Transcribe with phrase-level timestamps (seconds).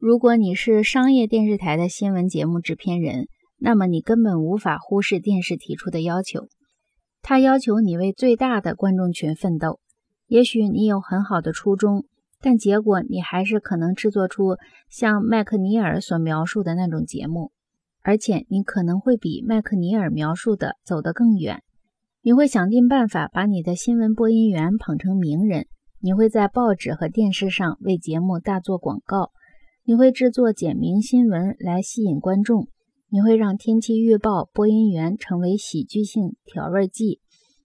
[0.00, 3.26] 如果你是商业电视台的新闻节目制片人，
[3.58, 6.46] 那么你根本无法忽视电视提出的要求。
[7.20, 9.80] 他要求你为最大的观众群奋斗。
[10.28, 12.04] 也许你有很好的初衷，
[12.40, 14.56] 但结果你还是可能制作出
[14.88, 17.50] 像麦克尼尔所描述的那种节目，
[18.02, 21.64] 而且你可能会比麦克尼尔描述的走得更远。
[22.22, 25.66] 你会想尽办法把你的新闻播音员捧成名人，
[25.98, 29.32] 你会在报纸和电视上为节目大做广告。
[29.88, 32.68] 你会制作简明新闻来吸引观众，
[33.08, 37.20] 你会让天气预报播音员成为喜剧性调味剂，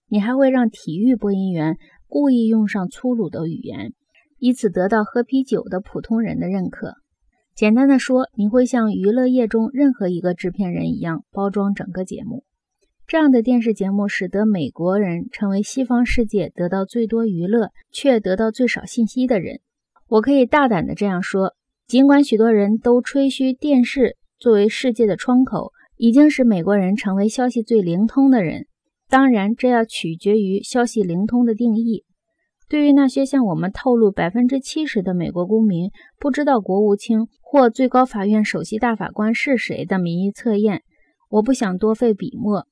[0.07, 3.91] 你还会让体育播音员故意用上粗鲁的语言，
[4.37, 6.93] 以此得到喝啤酒的普通人的认可。
[7.53, 12.45] 简单的说，你会像娱乐业中任何一个制片人一样包装整个节目。
[13.05, 19.59] 这样的电视节目使得美国人成为西方世界得到最多娱乐却得到最少信息的人。
[20.07, 21.55] 我可以大胆的这样说。
[21.93, 28.65] 尽管许多人都吹嘘电视作为世界的窗口，已经使美国人成为消息最灵通的人，
[29.09, 32.03] 当然这要取决于消息灵通的定义。
[32.67, 40.81] 对于那些向我们透露百分之七十的美国公民不知道国务卿或最高法院首席大法官是谁的民意测验，
[41.29, 42.65] 我不想多费笔墨，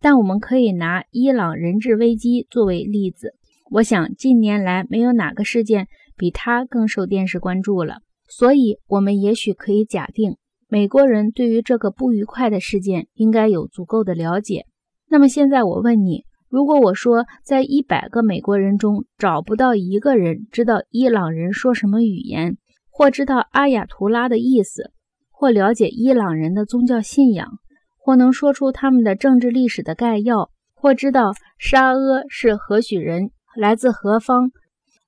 [0.00, 3.34] 但我们可以拿伊朗人质危机作为例子。
[3.72, 8.02] 我想近年来没有哪个事件比它更受电视关注了。
[8.28, 10.36] 所以，我们也许可以假定，
[10.68, 14.66] 美国人对于这个不愉快的事件应该有足够的了解。
[15.08, 22.58] 那么，现在我问你：如果我说在一百个美国人中找不到一个人知道伊朗人说什么语言，
[22.90, 24.92] 或知道阿亚图拉的意思，
[25.30, 27.48] 或了解伊朗人的宗教信仰，
[27.96, 34.50] 或能说出他们的政治历史的概要，或知道沙阿是何许人，来自何方，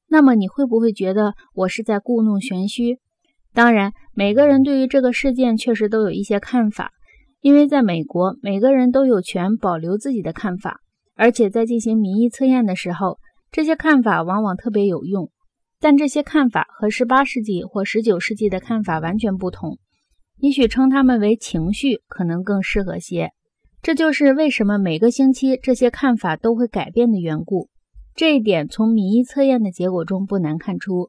[0.08, 2.98] 那么你会不会觉得我是在故弄玄虚？
[3.52, 6.92] 当然，每个人对于这个事件确实都有一些看法，
[7.40, 10.80] 因为在美国，每个人都有权保留自己的看法，
[11.16, 13.18] 而且在进行民意测验的时候，
[13.50, 15.30] 这些看法往往特别有用。
[15.80, 19.78] 但这些看法和18世纪或19世纪的看法完全不同，
[20.38, 23.30] 也许称它们为情绪可能更适合些。
[23.82, 27.70] 这就是为什么每个星期这些看法都会改变的缘故。
[28.14, 31.08] 这一点从民意测验的结果中不难看出。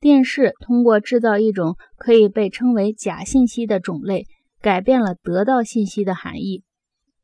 [0.00, 4.26] 电视通过制造一种可以被称为假信息的种类，
[4.60, 6.62] 改变了得到信息的含义。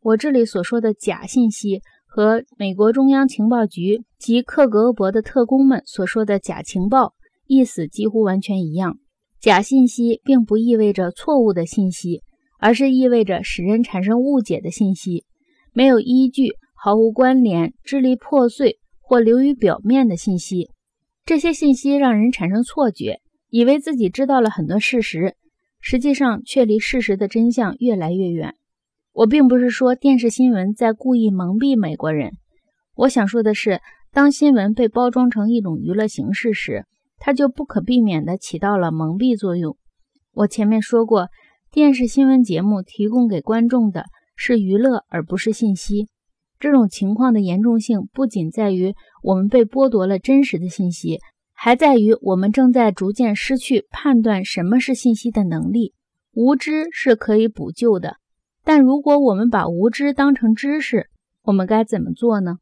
[0.01, 7.15] 我这里所说的假信息，和美国中央情报局及克格勃的特工们所说的假情报
[7.47, 8.99] 意思几乎完全一样。
[9.41, 12.23] 假信息并不意味着错误的信息，
[12.59, 15.25] 而是意味着使人产生误解的信息，
[15.73, 20.71] 没有依据、毫无关联、支离破碎或流于表面的信息。
[21.27, 25.37] 这些信息让人产生错觉，以为自己知道了很多事实，
[25.81, 28.57] 实际上却离事实的真相越来越远。
[29.13, 32.33] 我并不是说电视新闻在故意蒙蔽美国人，
[32.95, 33.81] 我想说的是，
[34.13, 36.85] 当新闻被包装成一种娱乐形式时，
[37.17, 39.79] 它就不可避免地起到了蒙蔽作用。
[40.33, 41.31] 我前面说过，
[41.73, 44.05] 电视新闻节目提供给观众的
[44.37, 46.09] 是娱乐，而不是信息。
[46.59, 51.19] 这种情况的严重性不仅在于我们被剥夺了真实的信息，
[51.53, 55.93] 还在于我们正在逐渐失去判断什么是信息的能力。
[56.33, 58.17] 无知是可以补救的，
[58.65, 61.09] 但如果我们把无知当成知识，
[61.43, 62.57] 我们该怎么做呢？